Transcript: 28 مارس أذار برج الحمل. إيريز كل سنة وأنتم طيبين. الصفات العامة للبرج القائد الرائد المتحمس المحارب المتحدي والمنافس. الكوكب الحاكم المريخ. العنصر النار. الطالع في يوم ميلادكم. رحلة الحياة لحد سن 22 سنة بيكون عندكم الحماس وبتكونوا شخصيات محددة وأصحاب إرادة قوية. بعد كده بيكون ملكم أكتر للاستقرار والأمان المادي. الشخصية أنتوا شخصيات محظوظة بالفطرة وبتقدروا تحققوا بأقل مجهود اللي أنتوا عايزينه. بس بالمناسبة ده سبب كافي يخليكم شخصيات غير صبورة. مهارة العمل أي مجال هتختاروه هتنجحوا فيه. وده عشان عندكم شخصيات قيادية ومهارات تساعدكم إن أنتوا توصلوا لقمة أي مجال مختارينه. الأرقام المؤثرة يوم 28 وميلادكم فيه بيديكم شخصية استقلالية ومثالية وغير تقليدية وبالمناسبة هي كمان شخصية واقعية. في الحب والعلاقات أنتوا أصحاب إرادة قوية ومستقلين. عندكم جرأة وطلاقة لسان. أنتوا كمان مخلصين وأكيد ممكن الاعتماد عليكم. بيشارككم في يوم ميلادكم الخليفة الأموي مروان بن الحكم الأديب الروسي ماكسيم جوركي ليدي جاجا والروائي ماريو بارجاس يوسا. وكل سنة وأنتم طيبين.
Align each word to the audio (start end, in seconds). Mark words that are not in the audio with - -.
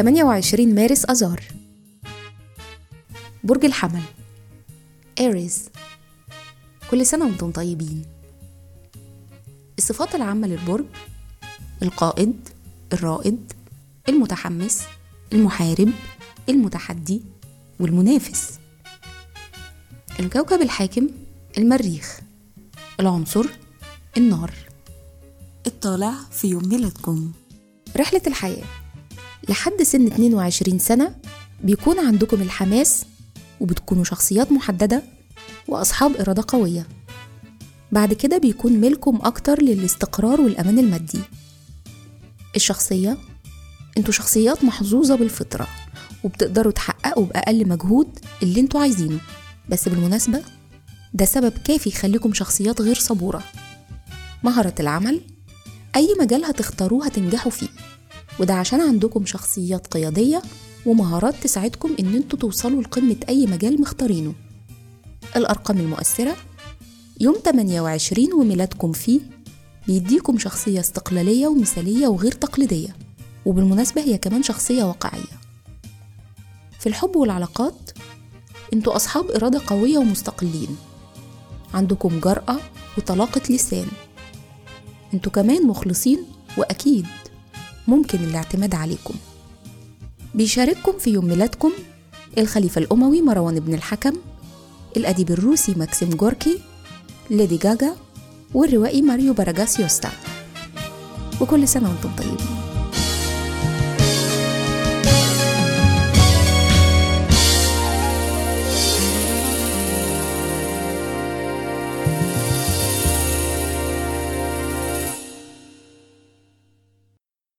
28 0.00 0.74
مارس 0.74 1.04
أذار 1.04 1.40
برج 3.44 3.64
الحمل. 3.64 4.02
إيريز 5.20 5.68
كل 6.90 7.06
سنة 7.06 7.24
وأنتم 7.24 7.50
طيبين. 7.50 8.02
الصفات 9.78 10.14
العامة 10.14 10.48
للبرج 10.48 10.84
القائد 11.82 12.48
الرائد 12.92 13.52
المتحمس 14.08 14.82
المحارب 15.32 15.92
المتحدي 16.48 17.22
والمنافس. 17.80 18.58
الكوكب 20.20 20.62
الحاكم 20.62 21.08
المريخ. 21.58 22.20
العنصر 23.00 23.46
النار. 24.16 24.54
الطالع 25.66 26.14
في 26.30 26.48
يوم 26.48 26.68
ميلادكم. 26.68 27.32
رحلة 27.96 28.22
الحياة 28.26 28.79
لحد 29.50 29.82
سن 29.82 30.06
22 30.06 30.78
سنة 30.78 31.14
بيكون 31.64 31.98
عندكم 31.98 32.42
الحماس 32.42 33.04
وبتكونوا 33.60 34.04
شخصيات 34.04 34.52
محددة 34.52 35.02
وأصحاب 35.68 36.16
إرادة 36.16 36.44
قوية. 36.48 36.86
بعد 37.92 38.12
كده 38.12 38.38
بيكون 38.38 38.72
ملكم 38.72 39.18
أكتر 39.22 39.62
للاستقرار 39.62 40.40
والأمان 40.40 40.78
المادي. 40.78 41.20
الشخصية 42.56 43.18
أنتوا 43.98 44.12
شخصيات 44.12 44.64
محظوظة 44.64 45.14
بالفطرة 45.16 45.66
وبتقدروا 46.24 46.72
تحققوا 46.72 47.26
بأقل 47.26 47.68
مجهود 47.68 48.18
اللي 48.42 48.60
أنتوا 48.60 48.80
عايزينه. 48.80 49.20
بس 49.68 49.88
بالمناسبة 49.88 50.42
ده 51.14 51.24
سبب 51.24 51.52
كافي 51.64 51.88
يخليكم 51.88 52.32
شخصيات 52.34 52.80
غير 52.80 52.94
صبورة. 52.94 53.42
مهارة 54.42 54.74
العمل 54.80 55.20
أي 55.96 56.08
مجال 56.20 56.44
هتختاروه 56.44 57.06
هتنجحوا 57.06 57.50
فيه. 57.52 57.68
وده 58.38 58.54
عشان 58.54 58.80
عندكم 58.80 59.26
شخصيات 59.26 59.86
قيادية 59.86 60.42
ومهارات 60.86 61.34
تساعدكم 61.42 61.96
إن 62.00 62.14
أنتوا 62.14 62.38
توصلوا 62.38 62.82
لقمة 62.82 63.16
أي 63.28 63.46
مجال 63.46 63.80
مختارينه. 63.80 64.34
الأرقام 65.36 65.78
المؤثرة 65.78 66.36
يوم 67.20 67.34
28 67.44 68.32
وميلادكم 68.32 68.92
فيه 68.92 69.20
بيديكم 69.86 70.38
شخصية 70.38 70.80
استقلالية 70.80 71.46
ومثالية 71.46 72.06
وغير 72.06 72.32
تقليدية 72.32 72.96
وبالمناسبة 73.46 74.02
هي 74.02 74.18
كمان 74.18 74.42
شخصية 74.42 74.84
واقعية. 74.84 75.40
في 76.80 76.86
الحب 76.88 77.16
والعلاقات 77.16 77.90
أنتوا 78.72 78.96
أصحاب 78.96 79.30
إرادة 79.30 79.60
قوية 79.66 79.98
ومستقلين. 79.98 80.76
عندكم 81.74 82.20
جرأة 82.20 82.56
وطلاقة 82.98 83.40
لسان. 83.50 83.86
أنتوا 85.14 85.32
كمان 85.32 85.66
مخلصين 85.66 86.24
وأكيد 86.58 87.06
ممكن 87.90 88.18
الاعتماد 88.18 88.74
عليكم. 88.74 89.14
بيشارككم 90.34 90.98
في 90.98 91.10
يوم 91.10 91.24
ميلادكم 91.24 91.72
الخليفة 92.38 92.78
الأموي 92.78 93.22
مروان 93.22 93.60
بن 93.60 93.74
الحكم 93.74 94.16
الأديب 94.96 95.30
الروسي 95.30 95.74
ماكسيم 95.74 96.10
جوركي 96.10 96.58
ليدي 97.30 97.56
جاجا 97.56 97.96
والروائي 98.54 99.02
ماريو 99.02 99.32
بارجاس 99.32 99.80
يوسا. 99.80 100.10
وكل 101.40 101.68
سنة 101.68 101.88
وأنتم 101.88 102.10
طيبين. 102.18 102.69